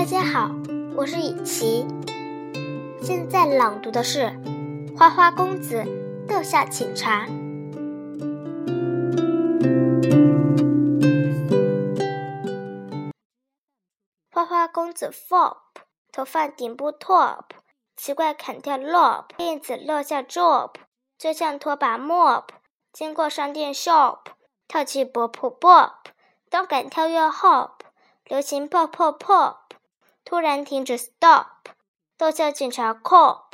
[0.00, 0.50] 大家好，
[0.96, 1.86] 我是雨琪。
[3.02, 4.20] 现在朗读的是
[4.98, 5.84] 《花花公子
[6.26, 7.26] 乐下请茶》。
[14.32, 15.58] 花花公子 Fop，
[16.10, 17.44] 头发顶部 Top，
[17.94, 19.26] 奇怪砍掉 Lop，
[19.60, 20.70] 子落下 Drop，
[21.18, 22.44] 就像拖把 Mop，
[22.90, 24.20] 经过商店 Shop，
[24.66, 25.92] 跳起 Bop Bop，
[26.48, 27.72] 动感跳跃 Hop，
[28.24, 29.56] 流行 Pop Pop。
[30.30, 31.46] 突然停止 Stop，
[32.16, 33.49] 逗笑警察，call。